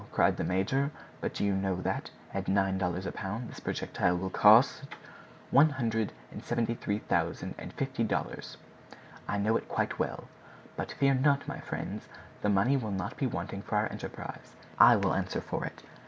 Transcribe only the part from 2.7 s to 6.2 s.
dollars a pound, this projectile will cost—" "One hundred